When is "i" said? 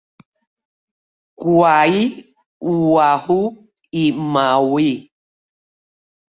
4.01-4.05